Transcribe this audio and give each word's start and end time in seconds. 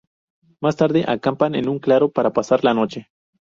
Más 0.61 0.77
tarde 0.77 1.05
acampan 1.07 1.53
en 1.53 1.69
un 1.69 1.77
claro 1.77 2.09
para 2.09 2.33
pasar 2.33 2.63
la 2.63 2.73
noche. 2.73 3.11